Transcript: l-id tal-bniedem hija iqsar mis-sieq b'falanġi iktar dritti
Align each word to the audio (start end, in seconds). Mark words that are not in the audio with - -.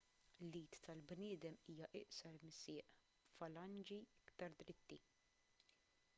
l-id 0.45 0.77
tal-bniedem 0.85 1.59
hija 1.73 1.89
iqsar 1.99 2.39
mis-sieq 2.47 2.97
b'falanġi 3.11 4.03
iktar 4.25 4.59
dritti 4.65 5.01